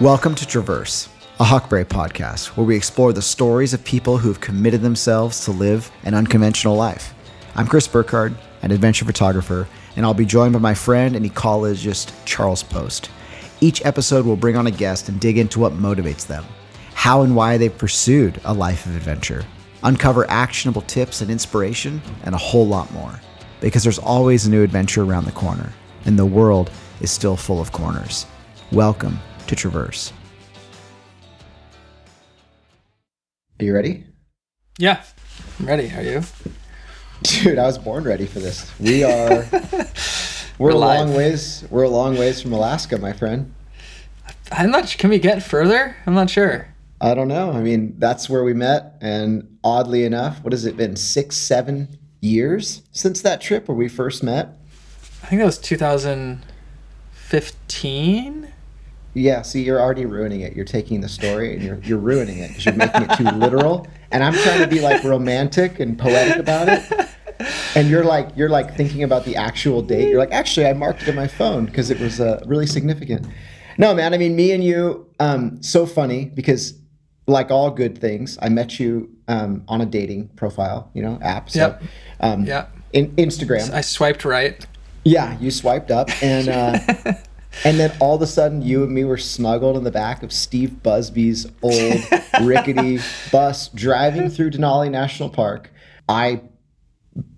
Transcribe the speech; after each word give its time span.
Welcome 0.00 0.36
to 0.36 0.46
Traverse, 0.46 1.08
a 1.40 1.44
Huckberry 1.44 1.84
podcast 1.84 2.56
where 2.56 2.64
we 2.64 2.76
explore 2.76 3.12
the 3.12 3.20
stories 3.20 3.74
of 3.74 3.82
people 3.82 4.16
who 4.16 4.28
have 4.28 4.40
committed 4.40 4.80
themselves 4.80 5.44
to 5.44 5.50
live 5.50 5.90
an 6.04 6.14
unconventional 6.14 6.76
life. 6.76 7.12
I'm 7.56 7.66
Chris 7.66 7.88
Burkard, 7.88 8.36
an 8.62 8.70
adventure 8.70 9.04
photographer, 9.04 9.66
and 9.96 10.06
I'll 10.06 10.14
be 10.14 10.24
joined 10.24 10.52
by 10.52 10.60
my 10.60 10.72
friend 10.72 11.16
and 11.16 11.26
ecologist 11.26 12.12
Charles 12.24 12.62
Post. 12.62 13.10
Each 13.60 13.84
episode 13.84 14.24
will 14.24 14.36
bring 14.36 14.56
on 14.56 14.68
a 14.68 14.70
guest 14.70 15.08
and 15.08 15.18
dig 15.18 15.36
into 15.36 15.58
what 15.58 15.72
motivates 15.72 16.28
them, 16.28 16.44
how 16.94 17.22
and 17.22 17.34
why 17.34 17.58
they've 17.58 17.76
pursued 17.76 18.40
a 18.44 18.54
life 18.54 18.86
of 18.86 18.94
adventure, 18.94 19.44
uncover 19.82 20.30
actionable 20.30 20.82
tips 20.82 21.22
and 21.22 21.28
inspiration, 21.30 22.00
and 22.22 22.36
a 22.36 22.38
whole 22.38 22.68
lot 22.68 22.92
more. 22.92 23.18
Because 23.60 23.82
there's 23.82 23.98
always 23.98 24.46
a 24.46 24.50
new 24.50 24.62
adventure 24.62 25.02
around 25.02 25.24
the 25.24 25.32
corner, 25.32 25.72
and 26.04 26.16
the 26.16 26.24
world 26.24 26.70
is 27.00 27.10
still 27.10 27.34
full 27.34 27.60
of 27.60 27.72
corners. 27.72 28.26
Welcome 28.70 29.18
to 29.48 29.56
Traverse. 29.56 30.12
Are 33.60 33.64
you 33.64 33.74
ready? 33.74 34.04
Yeah, 34.78 35.02
I'm 35.58 35.66
ready. 35.66 35.92
Are 35.96 36.02
you? 36.02 36.22
Dude, 37.22 37.58
I 37.58 37.66
was 37.66 37.78
born 37.78 38.04
ready 38.04 38.26
for 38.26 38.38
this. 38.38 38.70
We 38.78 39.02
are 39.04 39.44
we're, 40.58 40.70
a 40.70 40.76
long 40.76 41.14
ways 41.14 41.64
we're 41.70 41.82
a 41.82 41.88
long 41.88 42.16
ways 42.16 42.40
from 42.40 42.52
Alaska, 42.52 42.96
my 42.98 43.12
friend. 43.12 43.52
I'm 44.52 44.70
not 44.70 44.94
can 44.98 45.10
we 45.10 45.18
get 45.18 45.42
further? 45.42 45.96
I'm 46.06 46.14
not 46.14 46.30
sure. 46.30 46.68
I 47.00 47.14
don't 47.14 47.28
know. 47.28 47.52
I 47.52 47.60
mean, 47.60 47.94
that's 47.98 48.28
where 48.28 48.42
we 48.44 48.54
met 48.54 48.94
and 49.00 49.58
oddly 49.64 50.04
enough, 50.04 50.44
what 50.44 50.52
has 50.52 50.64
it 50.64 50.76
been? 50.76 50.94
6 50.96 51.36
7 51.36 51.98
years 52.20 52.82
since 52.92 53.20
that 53.22 53.40
trip 53.40 53.66
where 53.68 53.76
we 53.76 53.88
first 53.88 54.22
met? 54.22 54.56
I 55.22 55.26
think 55.26 55.40
that 55.40 55.46
was 55.46 55.58
2015. 55.58 58.52
Yeah, 59.14 59.42
see, 59.42 59.62
you're 59.62 59.80
already 59.80 60.06
ruining 60.06 60.42
it. 60.42 60.54
You're 60.54 60.64
taking 60.64 61.00
the 61.00 61.08
story 61.08 61.54
and 61.54 61.62
you're 61.62 61.78
you're 61.82 61.98
ruining 61.98 62.38
it 62.38 62.48
because 62.48 62.66
you're 62.66 62.74
making 62.74 63.02
it 63.02 63.16
too 63.16 63.24
literal. 63.36 63.86
And 64.10 64.22
I'm 64.22 64.34
trying 64.34 64.60
to 64.60 64.66
be 64.66 64.80
like 64.80 65.02
romantic 65.04 65.80
and 65.80 65.98
poetic 65.98 66.36
about 66.38 66.68
it. 66.68 67.08
And 67.74 67.88
you're 67.88 68.04
like 68.04 68.30
you're 68.36 68.48
like 68.48 68.76
thinking 68.76 69.02
about 69.02 69.24
the 69.24 69.36
actual 69.36 69.82
date. 69.82 70.08
You're 70.08 70.18
like, 70.18 70.32
actually, 70.32 70.66
I 70.66 70.72
marked 70.72 71.02
it 71.02 71.08
in 71.08 71.14
my 71.14 71.26
phone 71.28 71.66
because 71.66 71.90
it 71.90 72.00
was 72.00 72.20
uh, 72.20 72.42
really 72.46 72.66
significant. 72.66 73.26
No, 73.78 73.94
man. 73.94 74.12
I 74.12 74.18
mean, 74.18 74.34
me 74.34 74.52
and 74.52 74.62
you, 74.62 75.06
um, 75.20 75.62
so 75.62 75.86
funny 75.86 76.26
because 76.26 76.74
like 77.28 77.50
all 77.50 77.70
good 77.70 77.98
things, 77.98 78.38
I 78.42 78.48
met 78.48 78.80
you 78.80 79.08
um, 79.28 79.62
on 79.68 79.80
a 79.80 79.86
dating 79.86 80.28
profile, 80.28 80.90
you 80.94 81.02
know, 81.02 81.18
app. 81.22 81.50
So, 81.50 81.60
Yep. 81.60 81.82
Um, 82.20 82.44
Yeah. 82.44 82.66
In 82.92 83.14
Instagram. 83.16 83.72
I 83.72 83.82
swiped 83.82 84.24
right. 84.24 84.66
Yeah, 85.04 85.38
you 85.38 85.50
swiped 85.50 85.90
up, 85.90 86.08
and 86.22 86.48
uh, 86.48 86.78
and 87.64 87.78
then 87.78 87.96
all 88.00 88.16
of 88.16 88.22
a 88.22 88.26
sudden, 88.26 88.62
you 88.62 88.84
and 88.84 88.92
me 88.92 89.04
were 89.04 89.18
snuggled 89.18 89.76
in 89.76 89.84
the 89.84 89.90
back 89.90 90.22
of 90.22 90.32
Steve 90.32 90.82
Busby's 90.82 91.46
old 91.62 92.00
rickety 92.42 93.00
bus 93.32 93.68
driving 93.68 94.30
through 94.30 94.50
Denali 94.50 94.90
National 94.90 95.28
Park. 95.28 95.70
I 96.08 96.42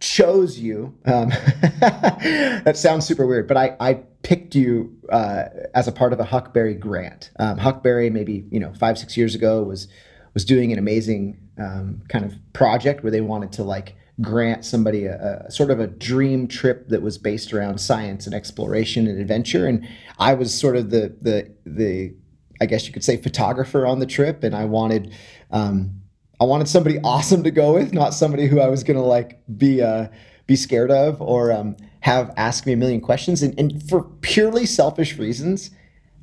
chose 0.00 0.58
you. 0.58 0.94
Um, 1.04 1.28
that 1.80 2.74
sounds 2.76 3.06
super 3.06 3.26
weird, 3.26 3.48
but 3.48 3.56
I, 3.56 3.76
I 3.80 3.94
picked 4.22 4.54
you 4.54 4.96
uh, 5.10 5.44
as 5.74 5.88
a 5.88 5.92
part 5.92 6.12
of 6.12 6.20
a 6.20 6.24
Huckberry 6.24 6.74
grant. 6.74 7.30
Um, 7.38 7.58
Huckberry, 7.58 8.10
maybe 8.10 8.44
you 8.50 8.60
know 8.60 8.72
five 8.74 8.98
six 8.98 9.16
years 9.16 9.34
ago, 9.34 9.62
was 9.62 9.88
was 10.32 10.44
doing 10.44 10.72
an 10.72 10.78
amazing 10.78 11.38
um, 11.58 12.02
kind 12.08 12.24
of 12.24 12.34
project 12.52 13.02
where 13.02 13.10
they 13.10 13.20
wanted 13.20 13.52
to 13.52 13.64
like 13.64 13.96
grant 14.20 14.64
somebody 14.64 15.06
a, 15.06 15.44
a 15.46 15.50
sort 15.50 15.70
of 15.70 15.80
a 15.80 15.86
dream 15.86 16.46
trip 16.46 16.88
that 16.88 17.02
was 17.02 17.18
based 17.18 17.52
around 17.52 17.78
science 17.78 18.26
and 18.26 18.34
exploration 18.34 19.06
and 19.06 19.20
adventure. 19.20 19.66
And 19.66 19.86
I 20.18 20.34
was 20.34 20.58
sort 20.58 20.76
of 20.76 20.90
the 20.90 21.16
the 21.20 21.50
the 21.66 22.14
I 22.60 22.66
guess 22.66 22.86
you 22.86 22.92
could 22.92 23.04
say 23.04 23.16
photographer 23.16 23.86
on 23.86 23.98
the 23.98 24.06
trip, 24.06 24.44
and 24.44 24.54
I 24.54 24.64
wanted. 24.64 25.14
Um, 25.50 26.00
I 26.40 26.44
wanted 26.44 26.68
somebody 26.68 26.98
awesome 27.04 27.44
to 27.44 27.50
go 27.50 27.74
with, 27.74 27.92
not 27.92 28.12
somebody 28.12 28.48
who 28.48 28.60
I 28.60 28.68
was 28.68 28.82
gonna 28.82 29.04
like 29.04 29.40
be 29.56 29.82
uh, 29.82 30.08
be 30.46 30.56
scared 30.56 30.90
of 30.90 31.20
or 31.20 31.52
um, 31.52 31.76
have 32.00 32.32
ask 32.36 32.66
me 32.66 32.72
a 32.72 32.76
million 32.76 33.00
questions. 33.00 33.42
And, 33.42 33.58
and 33.58 33.82
for 33.88 34.04
purely 34.20 34.66
selfish 34.66 35.16
reasons, 35.16 35.70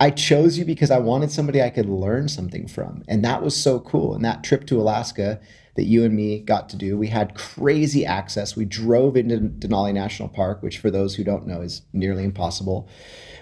I 0.00 0.10
chose 0.10 0.58
you 0.58 0.64
because 0.64 0.90
I 0.90 0.98
wanted 0.98 1.30
somebody 1.30 1.62
I 1.62 1.70
could 1.70 1.88
learn 1.88 2.28
something 2.28 2.66
from, 2.66 3.04
and 3.06 3.24
that 3.24 3.42
was 3.42 3.56
so 3.56 3.80
cool. 3.80 4.14
And 4.14 4.24
that 4.24 4.42
trip 4.42 4.66
to 4.66 4.80
Alaska 4.80 5.40
that 5.76 5.84
you 5.84 6.04
and 6.04 6.14
me 6.14 6.40
got 6.40 6.68
to 6.68 6.76
do, 6.76 6.96
we 6.96 7.08
had 7.08 7.34
crazy 7.34 8.06
access. 8.06 8.56
We 8.56 8.64
drove 8.64 9.16
into 9.16 9.38
Denali 9.38 9.92
National 9.92 10.28
Park, 10.28 10.62
which 10.62 10.78
for 10.78 10.90
those 10.90 11.14
who 11.14 11.24
don't 11.24 11.46
know 11.46 11.60
is 11.60 11.82
nearly 11.92 12.24
impossible. 12.24 12.88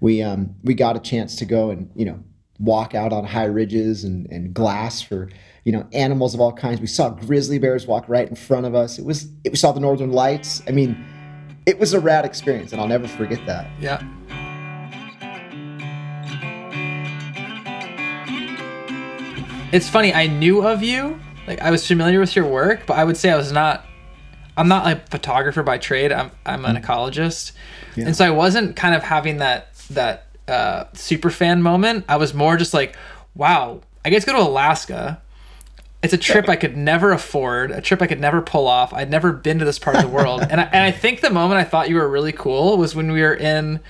We 0.00 0.22
um, 0.22 0.54
we 0.62 0.74
got 0.74 0.96
a 0.96 1.00
chance 1.00 1.36
to 1.36 1.44
go 1.44 1.70
and 1.70 1.90
you 1.94 2.04
know 2.04 2.22
walk 2.58 2.94
out 2.94 3.12
on 3.12 3.24
high 3.24 3.44
ridges 3.44 4.04
and, 4.04 4.26
and 4.30 4.54
glass 4.54 5.02
for 5.02 5.28
you 5.64 5.72
know 5.72 5.86
animals 5.92 6.34
of 6.34 6.40
all 6.40 6.52
kinds. 6.52 6.80
We 6.80 6.86
saw 6.86 7.10
grizzly 7.10 7.58
bears 7.58 7.86
walk 7.86 8.08
right 8.08 8.28
in 8.28 8.36
front 8.36 8.66
of 8.66 8.74
us. 8.74 8.98
It 8.98 9.04
was 9.04 9.28
it, 9.44 9.50
we 9.50 9.56
saw 9.56 9.72
the 9.72 9.80
northern 9.80 10.12
lights. 10.12 10.62
I 10.68 10.70
mean, 10.70 11.04
it 11.66 11.78
was 11.78 11.92
a 11.92 12.00
rad 12.00 12.24
experience, 12.24 12.72
and 12.72 12.80
I'll 12.80 12.88
never 12.88 13.08
forget 13.08 13.44
that. 13.46 13.68
Yeah. 13.80 14.02
It's 19.76 19.88
funny. 19.90 20.14
I 20.14 20.26
knew 20.26 20.66
of 20.66 20.82
you. 20.82 21.20
Like 21.46 21.60
I 21.60 21.70
was 21.70 21.86
familiar 21.86 22.18
with 22.18 22.34
your 22.34 22.46
work, 22.46 22.86
but 22.86 22.94
I 22.94 23.04
would 23.04 23.16
say 23.16 23.30
I 23.30 23.36
was 23.36 23.52
not. 23.52 23.84
I'm 24.56 24.68
not 24.68 24.90
a 24.90 24.96
photographer 25.10 25.62
by 25.62 25.76
trade. 25.76 26.12
I'm 26.12 26.30
I'm 26.46 26.64
an 26.64 26.76
ecologist, 26.82 27.52
Yeah. 27.94 28.06
and 28.06 28.16
so 28.16 28.24
I 28.24 28.30
wasn't 28.30 28.74
kind 28.74 28.94
of 28.94 29.02
having 29.02 29.36
that 29.38 29.74
that 29.90 30.28
uh, 30.48 30.84
super 30.94 31.28
fan 31.30 31.60
moment. 31.62 32.06
I 32.08 32.16
was 32.16 32.32
more 32.32 32.56
just 32.56 32.72
like, 32.72 32.96
wow, 33.34 33.82
I 34.04 34.08
get 34.08 34.20
to 34.20 34.26
go 34.26 34.32
to 34.32 34.42
Alaska. 34.48 35.20
It's 36.02 36.14
a 36.14 36.18
trip 36.18 36.48
I 36.54 36.56
could 36.56 36.74
never 36.76 37.12
afford, 37.12 37.70
a 37.70 37.82
trip 37.82 38.00
I 38.00 38.06
could 38.06 38.20
never 38.20 38.40
pull 38.40 38.66
off. 38.66 38.94
I'd 38.94 39.10
never 39.10 39.30
been 39.30 39.58
to 39.58 39.66
this 39.66 39.78
part 39.78 39.96
of 39.96 40.02
the 40.02 40.08
world, 40.08 40.40
and 40.48 40.58
I, 40.58 40.64
and 40.64 40.84
I 40.84 40.90
think 40.90 41.20
the 41.20 41.30
moment 41.30 41.60
I 41.60 41.64
thought 41.64 41.90
you 41.90 41.96
were 41.96 42.08
really 42.08 42.32
cool 42.32 42.78
was 42.78 42.94
when 42.94 43.12
we 43.12 43.20
were 43.20 43.34
in 43.34 43.80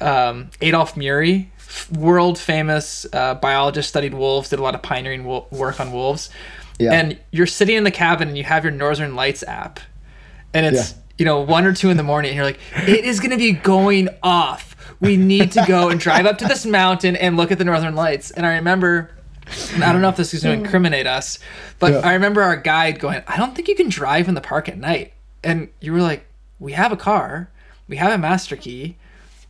um, 0.00 0.50
Adolph 0.60 0.96
Murie, 0.96 1.50
f- 1.55 1.55
world 1.92 2.38
famous 2.38 3.06
uh, 3.12 3.34
biologist, 3.34 3.88
studied 3.88 4.14
wolves, 4.14 4.48
did 4.48 4.58
a 4.58 4.62
lot 4.62 4.74
of 4.74 4.82
pioneering 4.82 5.24
wo- 5.24 5.46
work 5.50 5.80
on 5.80 5.92
wolves. 5.92 6.30
Yeah. 6.78 6.92
And 6.92 7.18
you're 7.30 7.46
sitting 7.46 7.76
in 7.76 7.84
the 7.84 7.90
cabin 7.90 8.28
and 8.28 8.36
you 8.38 8.44
have 8.44 8.64
your 8.64 8.72
Northern 8.72 9.14
Lights 9.14 9.42
app, 9.44 9.80
and 10.52 10.66
it's 10.66 10.92
Yeah. 10.92 10.96
you 11.18 11.24
know 11.24 11.40
one 11.40 11.64
or 11.64 11.72
two 11.72 11.90
in 11.90 11.96
the 11.96 12.02
morning, 12.02 12.30
and 12.30 12.36
you're 12.36 12.44
like, 12.44 12.60
it 12.86 13.04
is 13.04 13.20
going 13.20 13.30
to 13.30 13.36
be 13.38 13.52
going 13.52 14.08
off. 14.22 14.74
We 15.00 15.16
need 15.16 15.52
to 15.52 15.64
go 15.66 15.88
and 15.90 16.00
drive 16.00 16.26
up 16.26 16.38
to 16.38 16.46
this 16.46 16.64
mountain 16.66 17.16
and 17.16 17.36
look 17.36 17.50
at 17.52 17.58
the 17.58 17.64
Northern 17.64 17.94
Lights. 17.94 18.30
And 18.30 18.46
I 18.46 18.54
remember. 18.56 19.10
and 19.74 19.84
I 19.84 19.92
don't 19.92 20.02
know 20.02 20.08
if 20.08 20.16
this 20.16 20.34
is 20.34 20.42
going 20.42 20.58
to 20.58 20.64
incriminate 20.64 21.06
us, 21.06 21.38
but 21.78 21.92
Yeah. 21.92 21.98
I 22.00 22.14
remember 22.14 22.42
our 22.42 22.56
guide 22.56 22.98
going, 22.98 23.22
I 23.28 23.36
don't 23.36 23.54
think 23.54 23.68
you 23.68 23.76
can 23.76 23.88
drive 23.88 24.26
in 24.28 24.34
the 24.34 24.40
park 24.40 24.68
at 24.68 24.76
night. 24.76 25.12
And 25.44 25.68
you 25.80 25.92
were 25.92 26.00
like, 26.00 26.26
We 26.58 26.72
have 26.72 26.90
a 26.92 26.96
car, 26.96 27.50
we 27.88 27.96
have 27.96 28.10
a 28.12 28.18
master 28.18 28.56
key, 28.56 28.96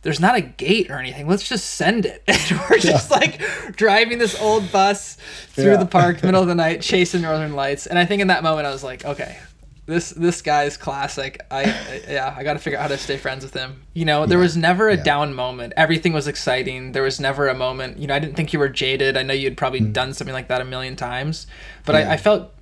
there's 0.07 0.21
not 0.21 0.35
a 0.37 0.41
gate 0.41 0.89
or 0.89 0.97
anything. 0.99 1.27
Let's 1.27 1.45
just 1.45 1.71
send 1.71 2.05
it. 2.05 2.23
And 2.29 2.61
we're 2.69 2.79
just 2.79 3.11
like 3.11 3.41
driving 3.75 4.19
this 4.19 4.39
old 4.39 4.71
bus 4.71 5.17
through 5.49 5.71
Yeah. 5.71 5.75
the 5.75 5.85
park, 5.85 6.23
middle 6.23 6.41
of 6.41 6.47
the 6.47 6.55
night, 6.65 6.81
chasing 6.81 7.23
northern 7.23 7.51
lights. 7.57 7.87
And 7.87 7.99
I 7.99 8.05
think 8.05 8.21
in 8.21 8.29
that 8.29 8.41
moment 8.41 8.67
I 8.67 8.71
was 8.71 8.85
like, 8.85 9.03
okay, 9.03 9.37
this 9.85 10.11
this 10.11 10.41
guy's 10.41 10.77
classic. 10.77 11.41
I, 11.51 11.63
I 11.63 12.01
yeah, 12.07 12.33
I 12.37 12.45
got 12.45 12.53
to 12.53 12.59
figure 12.59 12.79
out 12.79 12.83
how 12.83 12.87
to 12.87 12.97
stay 12.97 13.17
friends 13.17 13.43
with 13.43 13.53
him. 13.53 13.81
You 13.93 14.05
know, 14.05 14.25
there 14.25 14.39
was 14.39 14.55
never 14.55 14.87
a 14.87 14.95
yeah. 14.95 15.03
down 15.03 15.33
moment. 15.33 15.73
Everything 15.75 16.13
was 16.13 16.25
exciting. 16.25 16.93
There 16.93 17.03
was 17.03 17.19
never 17.19 17.49
a 17.49 17.53
moment. 17.53 17.97
You 17.97 18.07
know, 18.07 18.15
I 18.15 18.19
didn't 18.19 18.35
think 18.37 18.53
you 18.53 18.59
were 18.59 18.69
jaded. 18.69 19.17
I 19.17 19.23
know 19.23 19.33
you'd 19.33 19.57
probably 19.57 19.81
done 19.81 20.13
something 20.13 20.33
like 20.33 20.47
that 20.47 20.61
a 20.61 20.65
million 20.65 20.95
times, 20.95 21.47
but 21.85 21.95
Mm. 21.95 21.99
Yeah. 21.99 22.09
I, 22.11 22.13
I 22.13 22.17
felt 22.17 22.53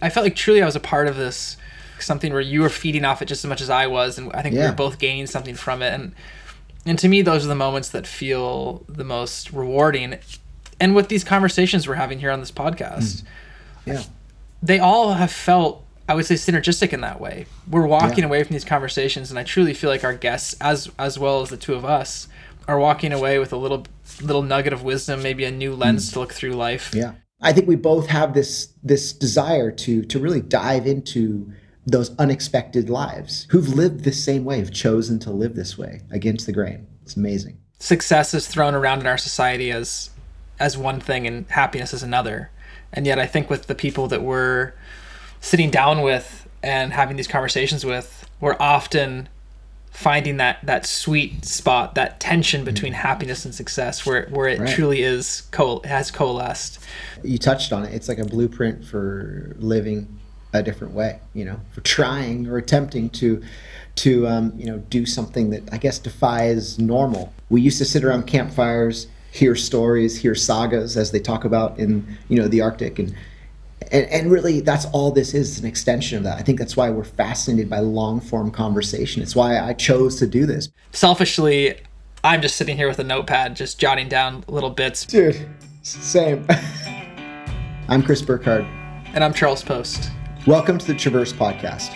I 0.00 0.08
felt 0.08 0.24
like 0.24 0.36
truly 0.36 0.62
I 0.62 0.64
was 0.64 0.76
a 0.76 0.80
part 0.80 1.06
of 1.06 1.16
this 1.16 1.58
something 1.98 2.32
where 2.32 2.40
you 2.40 2.62
were 2.62 2.70
feeding 2.70 3.04
off 3.04 3.20
it 3.20 3.26
just 3.26 3.44
as 3.44 3.48
much 3.48 3.60
as 3.60 3.68
I 3.68 3.88
was, 3.88 4.16
and 4.16 4.32
I 4.32 4.40
think 4.40 4.54
we 4.54 4.62
were 4.62 4.72
both 4.72 4.98
gaining 4.98 5.26
something 5.26 5.54
from 5.54 5.82
it. 5.82 5.92
And 5.92 6.14
and 6.86 6.98
to 6.98 7.08
me, 7.08 7.22
those 7.22 7.44
are 7.44 7.48
the 7.48 7.54
moments 7.54 7.90
that 7.90 8.06
feel 8.06 8.84
the 8.88 9.04
most 9.04 9.52
rewarding. 9.52 10.16
And 10.80 10.94
with 10.94 11.08
these 11.08 11.24
conversations 11.24 11.88
we're 11.88 11.94
having 11.94 12.18
here 12.20 12.30
on 12.30 12.40
this 12.40 12.52
podcast, 12.52 13.22
mm. 13.22 13.24
Yeah. 13.86 14.02
they 14.62 14.78
all 14.78 15.14
have 15.14 15.32
felt, 15.32 15.84
I 16.08 16.14
would 16.14 16.26
say, 16.26 16.34
synergistic 16.34 16.92
in 16.92 17.00
that 17.00 17.20
way. 17.20 17.46
We're 17.68 17.86
walking 17.86 18.20
Yeah. 18.20 18.26
away 18.26 18.44
from 18.44 18.54
these 18.54 18.64
conversations, 18.64 19.30
and 19.30 19.38
I 19.38 19.44
truly 19.44 19.74
feel 19.74 19.90
like 19.90 20.04
our 20.04 20.14
guests, 20.14 20.54
as 20.60 20.90
as 20.98 21.18
well 21.18 21.40
as 21.42 21.48
the 21.48 21.56
two 21.56 21.74
of 21.74 21.84
us, 21.84 22.28
are 22.66 22.78
walking 22.78 23.12
away 23.12 23.38
with 23.38 23.52
a 23.52 23.56
little 23.56 23.86
little 24.22 24.42
nugget 24.42 24.72
of 24.72 24.82
wisdom, 24.82 25.22
maybe 25.22 25.44
a 25.44 25.50
new 25.50 25.74
lens 25.74 26.08
mm. 26.08 26.12
to 26.12 26.20
look 26.20 26.32
through 26.32 26.52
life. 26.52 26.92
Yeah. 26.94 27.12
I 27.40 27.52
think 27.52 27.68
we 27.68 27.76
both 27.76 28.08
have 28.08 28.34
this 28.34 28.68
this 28.82 29.12
desire 29.12 29.70
to 29.70 30.02
to 30.02 30.18
really 30.18 30.40
dive 30.40 30.86
into 30.86 31.52
those 31.90 32.14
unexpected 32.18 32.90
lives 32.90 33.46
who've 33.50 33.68
lived 33.68 34.04
the 34.04 34.12
same 34.12 34.44
way, 34.44 34.58
have 34.58 34.72
chosen 34.72 35.18
to 35.20 35.30
live 35.30 35.54
this 35.54 35.78
way 35.78 36.02
against 36.10 36.46
the 36.46 36.52
grain. 36.52 36.86
It's 37.02 37.16
amazing. 37.16 37.58
success 37.80 38.34
is 38.34 38.46
thrown 38.46 38.74
around 38.74 39.00
in 39.00 39.06
our 39.06 39.18
society 39.18 39.70
as 39.70 40.10
as 40.60 40.76
one 40.76 41.00
thing 41.00 41.26
and 41.26 41.46
happiness 41.50 41.94
is 41.94 42.02
another. 42.02 42.50
And 42.92 43.06
yet 43.06 43.18
I 43.18 43.26
think 43.26 43.48
with 43.48 43.66
the 43.68 43.74
people 43.74 44.08
that 44.08 44.22
we're 44.22 44.72
sitting 45.40 45.70
down 45.70 46.02
with 46.02 46.48
and 46.62 46.92
having 46.92 47.16
these 47.16 47.28
conversations 47.28 47.84
with, 47.84 48.28
we're 48.40 48.56
often 48.58 49.28
finding 49.92 50.36
that 50.38 50.58
that 50.64 50.84
sweet 50.84 51.44
spot, 51.44 51.94
that 51.94 52.18
tension 52.20 52.64
between 52.64 52.92
mm-hmm. 52.92 53.02
happiness 53.02 53.44
and 53.44 53.54
success, 53.54 54.04
where 54.04 54.26
where 54.30 54.48
it 54.48 54.58
Right. 54.58 54.74
truly 54.74 55.02
is 55.02 55.42
co- 55.52 55.80
has 55.84 56.10
coalesced. 56.10 56.80
you 57.22 57.38
touched 57.38 57.72
on 57.72 57.84
it. 57.84 57.94
It's 57.94 58.08
like 58.08 58.18
a 58.18 58.24
blueprint 58.24 58.84
for 58.84 59.54
living 59.58 60.17
a 60.52 60.62
different 60.62 60.94
way. 60.94 61.20
You 61.34 61.44
know, 61.44 61.60
for 61.72 61.80
trying 61.82 62.46
or 62.46 62.56
attempting 62.56 63.10
to 63.10 63.42
to 63.96 64.26
um, 64.26 64.52
you 64.56 64.66
know 64.66 64.78
do 64.90 65.06
something 65.06 65.50
that 65.50 65.72
I 65.72 65.78
guess 65.78 65.98
defies 65.98 66.78
normal. 66.78 67.32
We 67.48 67.60
used 67.60 67.78
to 67.78 67.84
sit 67.84 68.04
around 68.04 68.26
campfires, 68.26 69.08
hear 69.32 69.54
stories, 69.54 70.18
hear 70.18 70.34
sagas 70.34 70.96
as 70.96 71.10
they 71.10 71.20
talk 71.20 71.44
about 71.44 71.78
in 71.78 72.18
you 72.28 72.36
know 72.40 72.48
the 72.48 72.60
Arctic 72.60 72.98
and. 72.98 73.14
And, 73.92 74.06
and 74.06 74.30
really, 74.30 74.60
that's 74.60 74.84
all 74.86 75.12
this 75.12 75.32
is, 75.32 75.50
it's 75.50 75.60
an 75.60 75.66
extension 75.66 76.18
of 76.18 76.24
that. 76.24 76.36
I 76.36 76.42
think 76.42 76.58
that's 76.58 76.76
why 76.76 76.90
we're 76.90 77.04
fascinated 77.04 77.70
by 77.70 77.78
long 77.78 78.20
form 78.20 78.50
conversation. 78.50 79.22
It's 79.22 79.36
why 79.36 79.58
I 79.58 79.72
chose 79.72 80.16
to 80.16 80.26
do 80.26 80.44
this. 80.44 80.68
Selfishly, 80.92 81.80
I'm 82.24 82.42
just 82.42 82.56
sitting 82.56 82.76
here 82.76 82.88
with 82.88 82.98
a 82.98 83.04
notepad, 83.04 83.56
just 83.56 83.78
jotting 83.78 84.08
down 84.08 84.44
little 84.48 84.70
bits. 84.70 85.06
Dude, 85.06 85.48
same. 85.82 86.44
I'm 87.88 88.02
Chris 88.02 88.20
Burkard. 88.20 88.66
And 89.14 89.24
I'm 89.24 89.32
Charles 89.32 89.62
Post. 89.62 90.10
Welcome 90.48 90.78
to 90.78 90.86
the 90.86 90.94
Traverse 90.94 91.30
Podcast. 91.30 91.92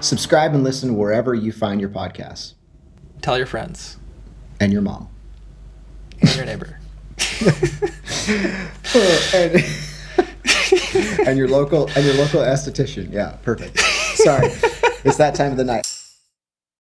Subscribe 0.00 0.52
and 0.52 0.64
listen 0.64 0.96
wherever 0.96 1.32
you 1.32 1.52
find 1.52 1.80
your 1.80 1.90
podcasts 1.90 2.54
Tell 3.22 3.38
your 3.38 3.46
friends 3.46 3.98
and 4.58 4.72
your 4.72 4.82
mom. 4.82 5.08
and 6.20 6.34
your 6.34 6.44
neighbor. 6.44 6.80
Oh, 8.98 9.30
and, 9.34 9.64
and 11.26 11.38
your 11.38 11.48
local 11.48 11.88
and 11.96 12.04
your 12.04 12.14
local 12.14 12.40
esthetician. 12.40 13.12
Yeah, 13.12 13.36
perfect. 13.42 13.78
Sorry. 13.78 14.48
it's 15.04 15.16
that 15.16 15.34
time 15.34 15.52
of 15.52 15.56
the 15.56 15.64
night. 15.64 15.95